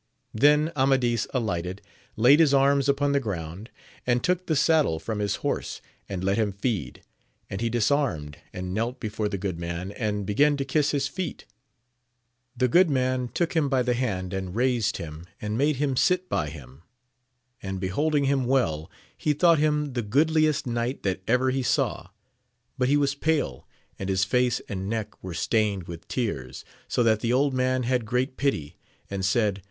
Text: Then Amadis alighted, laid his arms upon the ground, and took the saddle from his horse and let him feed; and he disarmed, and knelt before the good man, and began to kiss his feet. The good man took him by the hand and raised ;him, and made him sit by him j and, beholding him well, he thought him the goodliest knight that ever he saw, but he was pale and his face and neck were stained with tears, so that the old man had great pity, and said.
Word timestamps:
Then 0.33 0.71
Amadis 0.75 1.27
alighted, 1.31 1.79
laid 2.15 2.39
his 2.39 2.55
arms 2.55 2.89
upon 2.89 3.11
the 3.11 3.19
ground, 3.19 3.69
and 4.03 4.23
took 4.23 4.47
the 4.47 4.55
saddle 4.55 4.97
from 4.97 5.19
his 5.19 5.35
horse 5.45 5.79
and 6.09 6.23
let 6.23 6.37
him 6.39 6.51
feed; 6.53 7.03
and 7.51 7.61
he 7.61 7.69
disarmed, 7.69 8.39
and 8.51 8.73
knelt 8.73 8.99
before 8.99 9.29
the 9.29 9.37
good 9.37 9.59
man, 9.59 9.91
and 9.91 10.25
began 10.25 10.57
to 10.57 10.65
kiss 10.65 10.89
his 10.89 11.07
feet. 11.07 11.45
The 12.57 12.67
good 12.67 12.89
man 12.89 13.27
took 13.27 13.53
him 13.55 13.69
by 13.69 13.83
the 13.83 13.93
hand 13.93 14.33
and 14.33 14.55
raised 14.55 14.97
;him, 14.97 15.27
and 15.39 15.55
made 15.55 15.75
him 15.75 15.95
sit 15.95 16.27
by 16.27 16.49
him 16.49 16.81
j 17.61 17.67
and, 17.67 17.79
beholding 17.79 18.23
him 18.23 18.45
well, 18.45 18.89
he 19.15 19.33
thought 19.33 19.59
him 19.59 19.93
the 19.93 20.01
goodliest 20.01 20.65
knight 20.65 21.03
that 21.03 21.21
ever 21.27 21.51
he 21.51 21.61
saw, 21.61 22.07
but 22.75 22.89
he 22.89 22.97
was 22.97 23.13
pale 23.13 23.67
and 23.99 24.09
his 24.09 24.23
face 24.23 24.61
and 24.67 24.89
neck 24.89 25.23
were 25.23 25.35
stained 25.35 25.83
with 25.83 26.07
tears, 26.07 26.65
so 26.87 27.03
that 27.03 27.19
the 27.19 27.31
old 27.31 27.53
man 27.53 27.83
had 27.83 28.07
great 28.07 28.35
pity, 28.35 28.77
and 29.07 29.23
said. 29.23 29.59